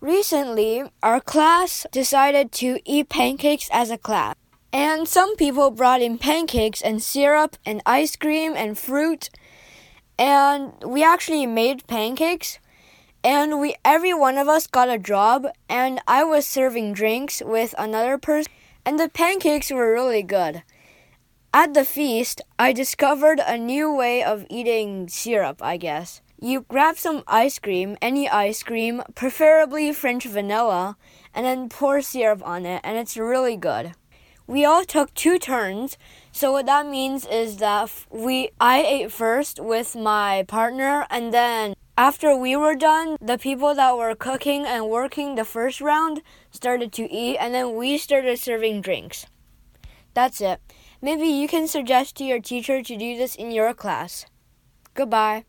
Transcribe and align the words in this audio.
Recently, 0.00 0.84
our 1.02 1.20
class 1.20 1.86
decided 1.92 2.52
to 2.52 2.80
eat 2.86 3.10
pancakes 3.10 3.68
as 3.70 3.90
a 3.90 3.98
class. 3.98 4.34
And 4.72 5.06
some 5.06 5.36
people 5.36 5.70
brought 5.70 6.00
in 6.00 6.16
pancakes 6.16 6.80
and 6.80 7.02
syrup 7.02 7.58
and 7.66 7.82
ice 7.84 8.16
cream 8.16 8.54
and 8.56 8.78
fruit. 8.78 9.28
And 10.18 10.72
we 10.82 11.04
actually 11.04 11.44
made 11.44 11.86
pancakes. 11.86 12.58
And 13.22 13.60
we 13.60 13.74
every 13.84 14.14
one 14.14 14.38
of 14.38 14.48
us 14.48 14.66
got 14.66 14.88
a 14.88 14.96
job 14.96 15.46
and 15.68 16.00
I 16.08 16.24
was 16.24 16.46
serving 16.46 16.94
drinks 16.94 17.42
with 17.44 17.74
another 17.76 18.16
person 18.16 18.50
and 18.86 18.98
the 18.98 19.10
pancakes 19.10 19.70
were 19.70 19.92
really 19.92 20.22
good. 20.22 20.62
At 21.52 21.74
the 21.74 21.84
feast, 21.84 22.40
I 22.58 22.72
discovered 22.72 23.40
a 23.44 23.58
new 23.58 23.92
way 23.92 24.22
of 24.24 24.46
eating 24.48 25.08
syrup, 25.08 25.60
I 25.62 25.76
guess. 25.76 26.22
You 26.42 26.64
grab 26.68 26.96
some 26.96 27.22
ice 27.26 27.58
cream, 27.58 27.98
any 28.00 28.26
ice 28.26 28.62
cream, 28.62 29.02
preferably 29.14 29.92
French 29.92 30.24
vanilla, 30.24 30.96
and 31.34 31.44
then 31.44 31.68
pour 31.68 32.00
syrup 32.00 32.42
on 32.42 32.64
it, 32.64 32.80
and 32.82 32.96
it's 32.96 33.18
really 33.18 33.58
good. 33.58 33.92
We 34.46 34.64
all 34.64 34.86
took 34.86 35.12
two 35.12 35.38
turns, 35.38 35.98
so 36.32 36.50
what 36.52 36.64
that 36.64 36.86
means 36.86 37.26
is 37.26 37.58
that 37.58 37.90
we 38.08 38.48
I 38.58 38.80
ate 38.80 39.12
first 39.12 39.60
with 39.60 39.94
my 39.94 40.46
partner, 40.48 41.06
and 41.10 41.30
then 41.30 41.74
after 41.98 42.34
we 42.34 42.56
were 42.56 42.74
done, 42.74 43.18
the 43.20 43.36
people 43.36 43.74
that 43.74 43.98
were 43.98 44.14
cooking 44.14 44.64
and 44.64 44.88
working 44.88 45.34
the 45.34 45.44
first 45.44 45.82
round 45.82 46.22
started 46.50 46.90
to 46.92 47.12
eat, 47.12 47.36
and 47.36 47.52
then 47.52 47.76
we 47.76 47.98
started 47.98 48.38
serving 48.38 48.80
drinks. 48.80 49.26
That's 50.14 50.40
it. 50.40 50.58
Maybe 51.02 51.26
you 51.26 51.48
can 51.48 51.68
suggest 51.68 52.16
to 52.16 52.24
your 52.24 52.40
teacher 52.40 52.82
to 52.82 52.96
do 52.96 53.18
this 53.18 53.34
in 53.34 53.50
your 53.50 53.74
class. 53.74 54.24
Goodbye. 54.94 55.44